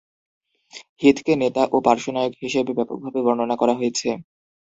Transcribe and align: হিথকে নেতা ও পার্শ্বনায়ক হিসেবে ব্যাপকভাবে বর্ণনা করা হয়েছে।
হিথকে 1.01 1.33
নেতা 1.41 1.63
ও 1.71 1.87
পার্শ্বনায়ক 1.87 2.33
হিসেবে 2.43 2.71
ব্যাপকভাবে 2.77 3.19
বর্ণনা 3.25 3.55
করা 3.57 3.73
হয়েছে। 3.79 4.09